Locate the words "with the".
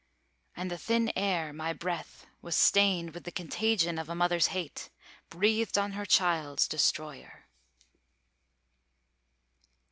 3.13-3.31